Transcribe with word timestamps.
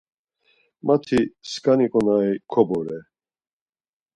Mati 0.85 1.19
skani 1.51 1.87
ǩonari 1.91 2.33
kobore. 2.51 2.99